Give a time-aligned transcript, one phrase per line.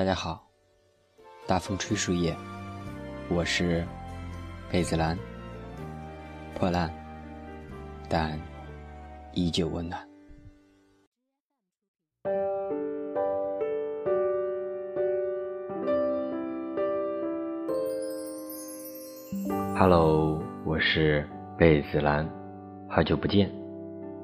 [0.00, 0.42] 大家好，
[1.46, 2.34] 大风吹树叶，
[3.28, 3.86] 我是
[4.72, 5.14] 贝子兰，
[6.54, 6.90] 破烂，
[8.08, 8.40] 但
[9.34, 10.00] 依旧温暖。
[19.78, 22.26] Hello，我是贝子兰，
[22.88, 23.52] 好久不见，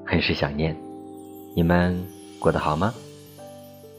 [0.07, 0.75] 很是想念，
[1.55, 2.03] 你们
[2.39, 2.91] 过得好吗？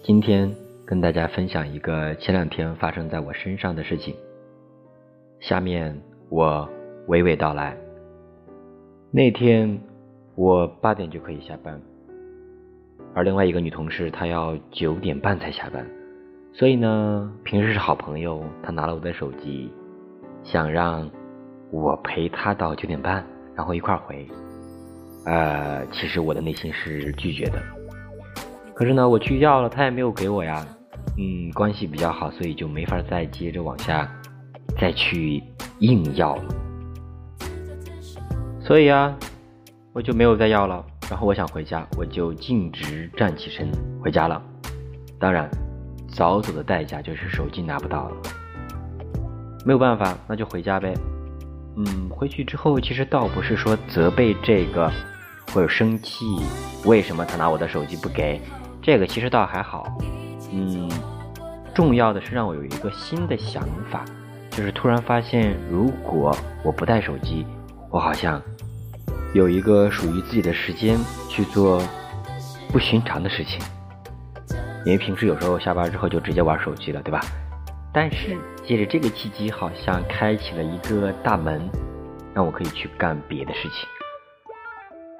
[0.02, 0.52] 今天。
[0.88, 4.16] 跟大家分享一个前两天发生在我身上的事情。
[5.38, 5.94] 下面
[6.30, 6.66] 我
[7.08, 7.76] 娓娓道来。
[9.10, 9.78] 那天
[10.34, 11.78] 我八点就可以下班，
[13.14, 15.86] 而另外一个女同事她要九点半才下班，
[16.54, 19.70] 所以呢，平时是好朋友，她拿了我的手机，
[20.42, 21.06] 想让
[21.70, 23.22] 我陪她到九点半，
[23.54, 24.26] 然后一块回。
[25.26, 27.60] 呃，其实我的内心是拒绝的，
[28.74, 30.66] 可是呢，我去要了，她也没有给我呀。
[31.16, 34.08] 嗯，关系比较好，所以就没法再接着往下
[34.78, 35.42] 再去
[35.80, 36.44] 硬要了。
[38.60, 39.16] 所以啊，
[39.92, 40.84] 我就没有再要了。
[41.10, 43.66] 然后我想回家，我就径直站起身
[44.02, 44.42] 回家了。
[45.18, 45.48] 当然，
[46.06, 48.16] 早走的代价就是手机拿不到了。
[49.64, 50.92] 没有办法，那就回家呗。
[51.76, 54.92] 嗯，回去之后其实倒不是说责备这个
[55.52, 56.26] 或者生气，
[56.84, 58.40] 为什么他拿我的手机不给？
[58.82, 59.86] 这个其实倒还好。
[60.50, 60.88] 嗯，
[61.74, 64.04] 重要的是让我有一个新的想法，
[64.50, 67.46] 就是突然发现，如果我不带手机，
[67.90, 68.40] 我好像
[69.34, 70.98] 有一个属于自己的时间
[71.28, 71.82] 去做
[72.72, 73.60] 不寻常的事情。
[74.86, 77.20] 因为平时有时候下班之后就直接玩手机了，对吧？
[77.92, 78.36] 但是
[78.66, 81.60] 借着这个契机，好像开启了一个大门，
[82.32, 83.86] 让我可以去干别的事情。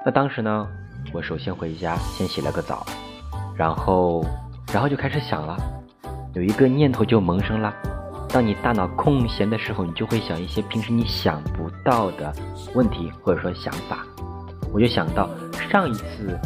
[0.06, 0.66] 那当时呢，
[1.12, 2.86] 我首先回家，先洗了个澡，
[3.54, 4.24] 然后。
[4.72, 5.56] 然后就开始想了，
[6.34, 7.74] 有一个念头就萌生了。
[8.28, 12.30] 当你大脑空闲的时候，你就会想一些平时你想不到的
[12.74, 14.04] 问题或者说想法。
[14.72, 15.30] 我就想到
[15.70, 16.38] 上一次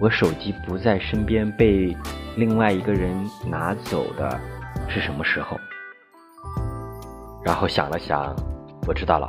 [0.00, 1.96] 我手机不在身边被
[2.36, 3.12] 另外一个人
[3.44, 4.38] 拿走的
[4.88, 5.58] 是什么时候？
[7.44, 8.32] 然后想了想，
[8.86, 9.26] 我知道了，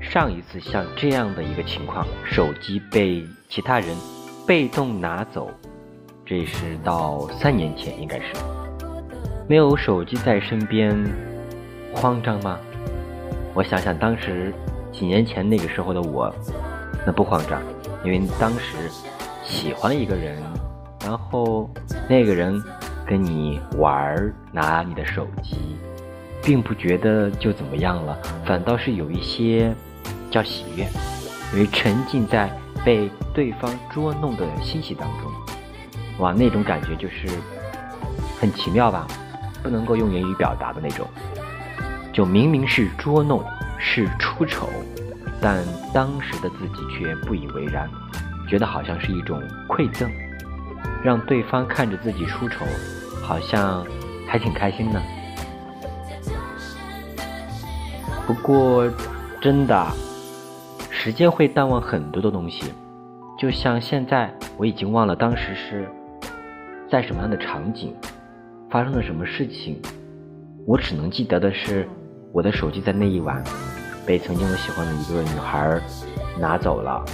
[0.00, 3.94] 上一次像这样的一个情况，手机被其他人
[4.46, 5.50] 被动拿走。
[6.30, 8.26] 这是到三年前，应该是
[9.48, 10.96] 没有手机在身边，
[11.92, 12.56] 慌张吗？
[13.52, 14.54] 我想想，当时
[14.92, 16.32] 几年前那个时候的我，
[17.04, 17.60] 那不慌张，
[18.04, 18.76] 因为当时
[19.42, 20.40] 喜欢一个人，
[21.04, 21.68] 然后
[22.08, 22.62] 那个人
[23.04, 25.56] 跟你玩，拿你的手机，
[26.44, 29.74] 并不觉得就怎么样了，反倒是有一些
[30.30, 30.86] 叫喜悦，
[31.52, 32.48] 因为沉浸在
[32.84, 35.29] 被对方捉弄的欣喜当中。
[36.20, 37.26] 哇，那种感觉就是
[38.38, 39.06] 很奇妙吧，
[39.62, 41.06] 不能够用言语表达的那种。
[42.12, 43.42] 就明明是捉弄，
[43.78, 44.68] 是出丑，
[45.40, 45.64] 但
[45.94, 47.88] 当时的自己却不以为然，
[48.48, 50.10] 觉得好像是一种馈赠，
[51.02, 52.66] 让对方看着自己出丑，
[53.22, 53.86] 好像
[54.28, 55.00] 还挺开心呢。
[58.26, 58.86] 不过，
[59.40, 59.86] 真的，
[60.90, 62.74] 时间会淡忘很多的东西，
[63.38, 65.88] 就像现在，我已经忘了当时是。
[66.90, 67.94] 在什么样的场景，
[68.68, 69.80] 发生了什么事情，
[70.66, 71.88] 我只能记得的是，
[72.32, 73.44] 我的手机在那一晚
[74.04, 75.80] 被曾经我喜欢的一个女孩
[76.40, 77.04] 拿走了，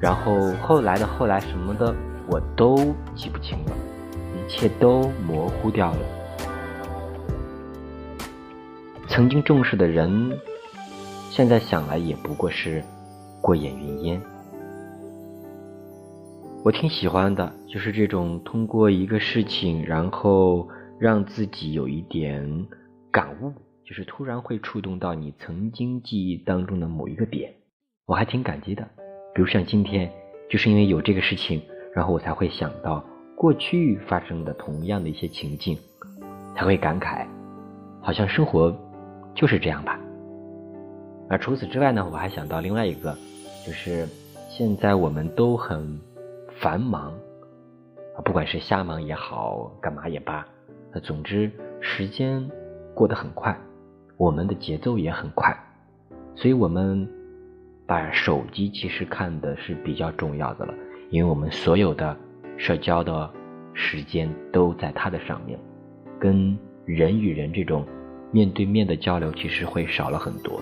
[0.00, 1.94] 然后后来的后来什么的
[2.28, 3.72] 我都记不清了，
[4.34, 5.98] 一切都模糊掉了。
[9.06, 10.36] 曾经重视的人，
[11.30, 12.82] 现在想来也不过是
[13.40, 14.20] 过眼云烟。
[16.68, 20.68] 我挺喜欢的，就是这种通过一个事情，然后
[21.00, 22.66] 让自己有一点
[23.10, 23.50] 感悟，
[23.86, 27.50] 就是突然会触动到你曾经记忆当中的某一个点，
[28.04, 28.86] 我还挺感激的。
[29.34, 30.12] 比如像今天，
[30.50, 31.62] 就是因为有这个事情，
[31.94, 33.02] 然后我才会想到
[33.34, 35.78] 过去发生的同样的一些情境，
[36.54, 37.26] 才会感慨，
[38.02, 38.76] 好像生活
[39.34, 39.98] 就是这样吧。
[41.30, 43.16] 而除此之外呢，我还想到另外一个，
[43.66, 44.06] 就是
[44.50, 45.98] 现在我们都很。
[46.60, 47.12] 繁忙
[48.16, 50.44] 啊，不管是瞎忙也好，干嘛也罢，
[50.92, 51.50] 那总之
[51.80, 52.50] 时间
[52.94, 53.56] 过得很快，
[54.16, 55.56] 我们的节奏也很快，
[56.34, 57.08] 所以我们
[57.86, 60.74] 把手机其实看的是比较重要的了，
[61.10, 62.16] 因为我们所有的
[62.56, 63.30] 社交的
[63.72, 65.56] 时间都在它的上面，
[66.18, 67.86] 跟人与人这种
[68.32, 70.60] 面对面的交流其实会少了很多。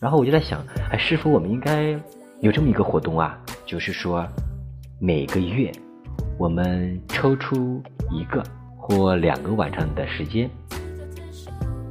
[0.00, 2.00] 然后我就在想，哎，是否我们应该
[2.40, 3.38] 有这么一个活动啊？
[3.66, 4.26] 就是说。
[4.98, 5.70] 每个月，
[6.38, 8.42] 我们抽出一个
[8.78, 10.48] 或两个晚上的时间。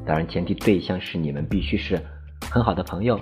[0.04, 2.02] 当然，前提对象是你们必须是
[2.50, 3.20] 很好的朋友，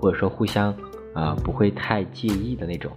[0.00, 0.74] 或者说互相
[1.14, 2.90] 啊不会太介意的那种。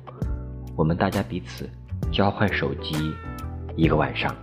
[0.76, 1.70] 我们大家彼此
[2.12, 3.14] 交换手机
[3.76, 4.36] 一个晚上，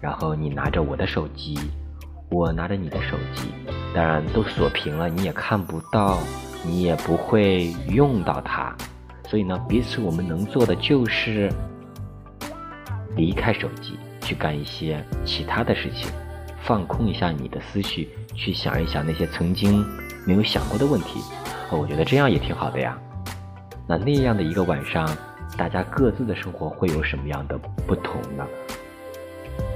[0.00, 1.58] 然后你拿着我的手机，
[2.30, 3.48] 我拿着你的手机，
[3.92, 6.16] 当然都锁屏了，你也看不到，
[6.64, 8.72] 你也不会用到它。
[9.34, 11.52] 所以呢，彼此我们能做的就是
[13.16, 16.08] 离开手机，去干一些其他的事情，
[16.62, 19.84] 放空一下你的思绪，去想一想那些曾经
[20.24, 21.20] 没有想过的问题。
[21.72, 22.96] 我觉得这样也挺好的呀。
[23.88, 25.04] 那那样的一个晚上，
[25.58, 27.58] 大家各自的生活会有什么样的
[27.88, 28.46] 不同呢？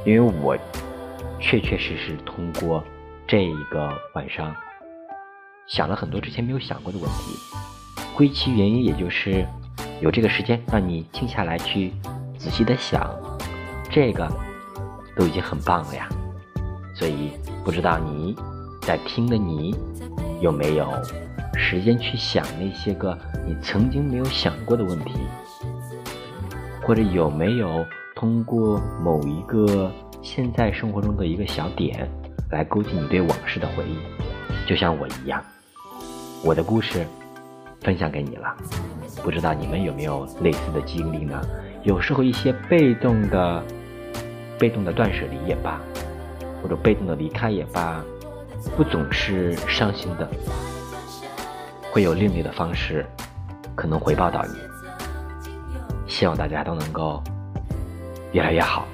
[0.07, 0.57] 因为我
[1.41, 2.85] 确确实实通过
[3.27, 4.55] 这一个晚上，
[5.67, 7.37] 想了很多之前没有想过的问题。
[8.19, 9.47] 归其原因，也就是
[10.01, 11.93] 有这个时间让你静下来去
[12.37, 13.09] 仔细的想，
[13.89, 14.29] 这个
[15.15, 16.09] 都已经很棒了呀。
[16.97, 17.31] 所以
[17.65, 18.35] 不知道你
[18.83, 19.73] 在听的你
[20.41, 20.91] 有没有
[21.55, 23.17] 时间去想那些个
[23.47, 25.13] 你曾经没有想过的问题，
[26.83, 27.87] 或者有没有
[28.17, 29.93] 通过某一个
[30.23, 32.11] 现在生活中的一个小点
[32.51, 35.41] 来勾起你对往事的回忆，就像我一样，
[36.43, 37.07] 我的故事。
[37.81, 38.55] 分享给你了，
[39.23, 41.41] 不知道你们有没有类似的经历呢？
[41.85, 43.63] 有时候一些被动的、
[44.59, 45.81] 被动的断舍离也罢，
[46.63, 48.03] 或者被动的离开也罢，
[48.77, 50.29] 不总是伤心的，
[51.93, 53.07] 会有另类的方式
[53.75, 54.55] 可能回报到你。
[56.07, 57.23] 希望大家都能够
[58.33, 58.87] 越来越好。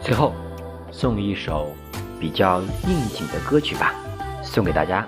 [0.00, 0.32] 最后
[0.90, 1.70] 送一首
[2.18, 3.94] 比较应景的歌曲吧，
[4.42, 5.06] 送给大家：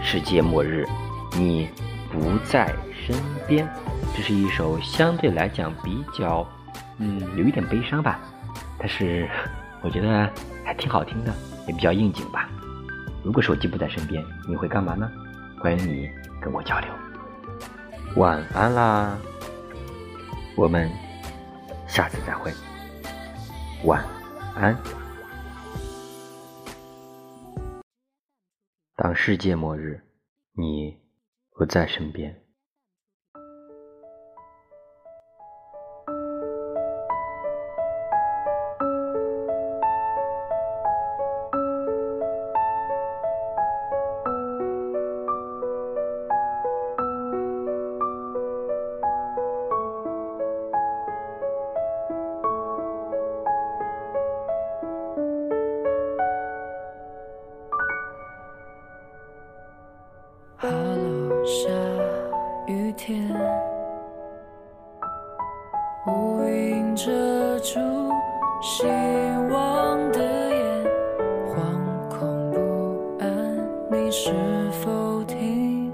[0.00, 0.86] 世界末日。
[1.34, 1.68] 你
[2.10, 3.16] 不在身
[3.48, 3.66] 边，
[4.14, 6.46] 这是一首相对来讲比较，
[6.98, 8.20] 嗯，有一点悲伤吧，
[8.78, 9.28] 但是
[9.82, 10.30] 我觉得
[10.62, 11.34] 还挺好听的，
[11.66, 12.48] 也比较应景吧。
[13.24, 15.10] 如果手机不在身边，你会干嘛呢？
[15.58, 16.88] 欢迎你跟我交流。
[18.16, 19.16] 晚安啦，
[20.54, 20.90] 我们
[21.86, 22.52] 下次再会。
[23.84, 24.04] 晚
[24.54, 24.76] 安。
[28.96, 30.00] 当世界末日，
[30.54, 31.01] 你。
[31.54, 32.42] 不在身边。
[74.72, 75.92] 否定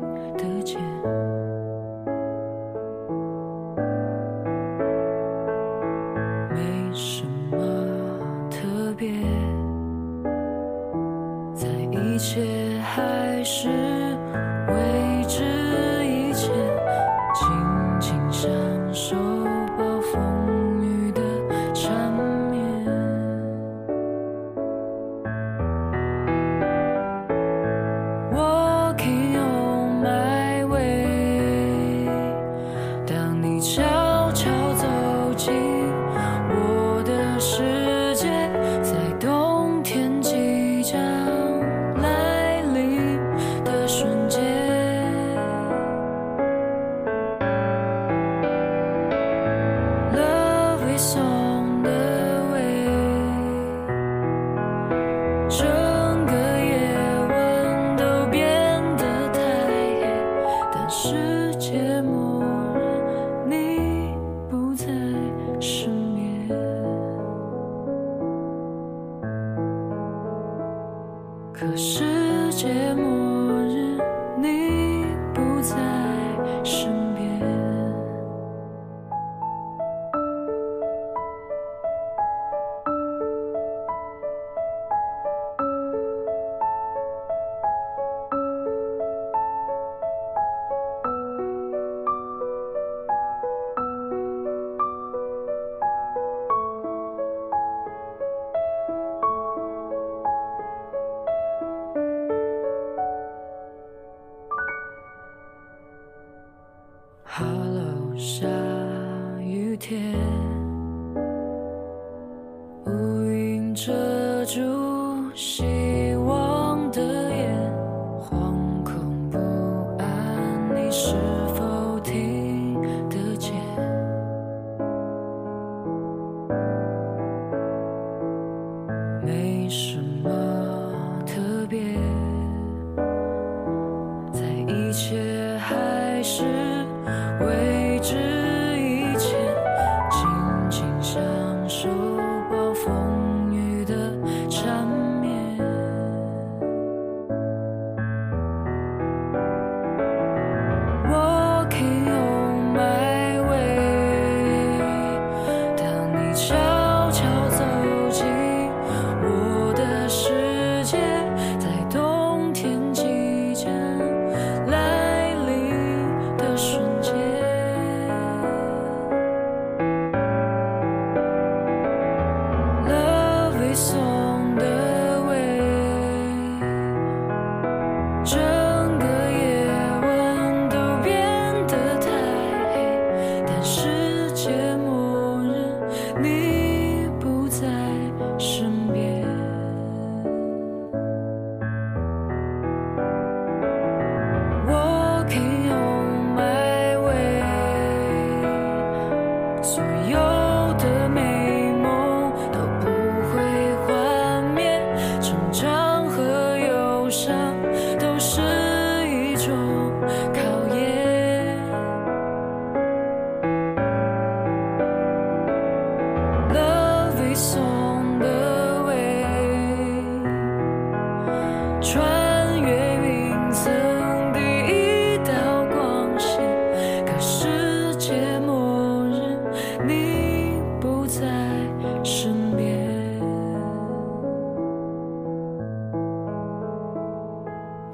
[71.58, 72.04] 可世
[72.52, 73.27] 界末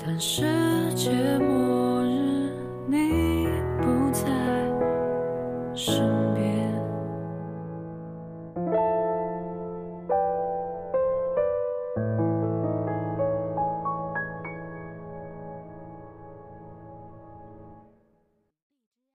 [0.04, 0.42] 看世
[0.94, 2.52] 界末日
[2.86, 3.23] 你